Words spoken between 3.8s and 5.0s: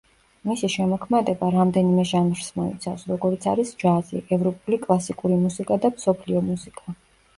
ჯაზი, ევროპული